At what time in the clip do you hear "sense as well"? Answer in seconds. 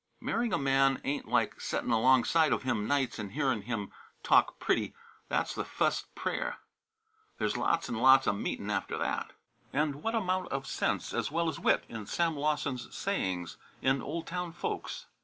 10.65-11.47